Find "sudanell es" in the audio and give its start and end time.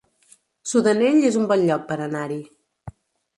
0.71-1.37